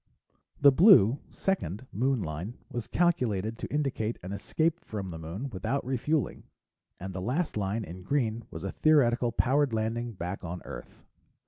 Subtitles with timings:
[0.59, 5.85] The blue second Moon line was calculated to indicate an escape from, the Moon without
[5.85, 6.41] refueling,
[6.99, 11.03] and the last line, in green, was a theoretical powered landing back on Earth.